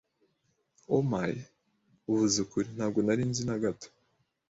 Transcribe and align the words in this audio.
Oh 0.95 1.01
my, 1.11 1.29
uvuze 2.11 2.37
ukuri, 2.45 2.67
ntabwo 2.75 2.99
nari 3.01 3.23
nzi 3.29 3.43
na 3.47 3.57
gato. 3.63 3.87